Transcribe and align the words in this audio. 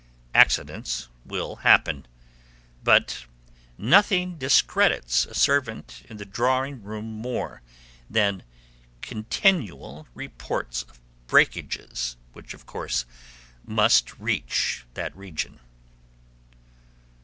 Accidents 0.33 1.09
will 1.27 1.57
happen; 1.57 2.07
but 2.83 3.25
nothing 3.77 4.35
discredits 4.35 5.25
a 5.27 5.35
servant 5.35 6.03
in 6.09 6.17
the 6.17 6.25
drawing 6.25 6.81
room 6.81 7.05
more 7.05 7.61
than 8.09 8.41
continual 9.03 10.07
reports 10.15 10.81
of 10.81 10.99
breakages, 11.27 12.17
which, 12.33 12.55
of 12.55 12.65
course, 12.65 13.05
must 13.63 14.17
reach 14.17 14.87
that 14.95 15.15
region. 15.15 15.59